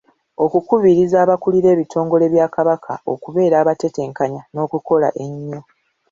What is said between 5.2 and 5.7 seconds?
ennyo.